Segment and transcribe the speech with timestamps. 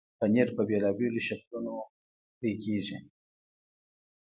[0.19, 1.73] پنېر په بېلابېلو شکلونو
[2.37, 2.97] پرې کېږي.